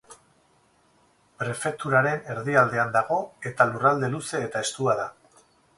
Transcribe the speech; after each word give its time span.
Prefeturaren 1.41 2.25
erdialdean 2.35 2.97
dago 2.99 3.21
eta 3.53 3.71
lurralde 3.75 4.15
luze 4.17 4.45
eta 4.49 4.67
estua 4.71 5.03
da. 5.05 5.11